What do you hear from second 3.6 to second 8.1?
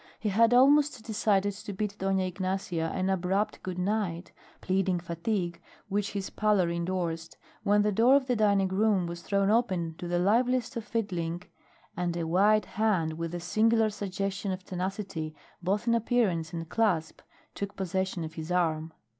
good night, pleading fatigue, which his pallor indorsed, when the